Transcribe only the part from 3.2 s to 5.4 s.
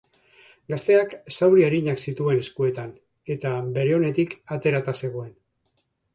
eta bere onetik aterata zegoen.